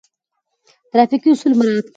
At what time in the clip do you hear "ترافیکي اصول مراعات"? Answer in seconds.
0.91-1.85